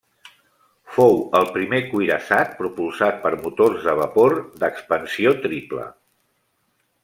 Fou 0.95 1.19
el 1.39 1.45
primer 1.57 1.81
cuirassat 1.91 2.57
propulsat 2.63 3.21
per 3.27 3.33
motors 3.45 3.87
de 3.91 3.95
vapor 4.03 4.37
d'expansió 4.65 5.37
triple. 5.49 5.89